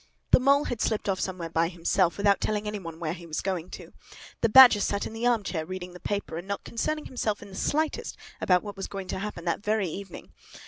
The 0.31 0.39
Mole 0.39 0.63
had 0.63 0.81
slipped 0.81 1.07
off 1.07 1.19
somewhere 1.19 1.51
by 1.51 1.67
himself, 1.67 2.17
without 2.17 2.41
telling 2.41 2.65
any 2.67 2.79
one 2.79 2.99
where 2.99 3.13
he 3.13 3.27
was 3.27 3.39
going 3.39 3.69
to. 3.69 3.93
The 4.41 4.49
Badger 4.49 4.79
sat 4.79 5.05
in 5.05 5.13
the 5.13 5.27
arm 5.27 5.43
chair, 5.43 5.63
reading 5.63 5.93
the 5.93 5.99
paper, 5.99 6.37
and 6.39 6.47
not 6.47 6.63
concerning 6.63 7.05
himself 7.05 7.43
in 7.43 7.49
the 7.49 7.55
slightest 7.55 8.17
about 8.41 8.63
what 8.63 8.75
was 8.75 8.87
going 8.87 9.09
to 9.09 9.19
happen 9.19 9.45
that 9.45 9.63
very 9.63 9.87
evening. 9.89 10.31